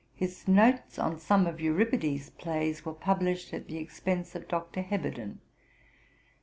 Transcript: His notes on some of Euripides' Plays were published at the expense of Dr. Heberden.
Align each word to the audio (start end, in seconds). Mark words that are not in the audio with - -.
His 0.15 0.47
notes 0.47 0.97
on 0.97 1.19
some 1.19 1.45
of 1.45 1.61
Euripides' 1.61 2.31
Plays 2.31 2.83
were 2.83 2.95
published 2.95 3.53
at 3.53 3.67
the 3.67 3.77
expense 3.77 4.33
of 4.33 4.47
Dr. 4.47 4.81
Heberden. 4.81 5.41